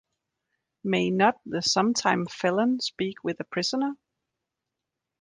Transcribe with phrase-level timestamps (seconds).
[0.83, 3.97] May not the sometime felon speak with a prisoner?